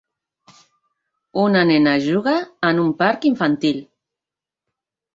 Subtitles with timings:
[1.43, 2.35] Una nena juga
[2.73, 3.83] en un parc infantil